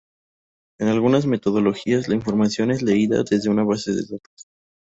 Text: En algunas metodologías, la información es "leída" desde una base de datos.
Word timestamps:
En 0.79 0.87
algunas 0.87 1.27
metodologías, 1.27 2.07
la 2.07 2.15
información 2.15 2.71
es 2.71 2.81
"leída" 2.81 3.21
desde 3.21 3.51
una 3.51 3.63
base 3.63 3.91
de 3.91 4.01
datos. 4.01 4.47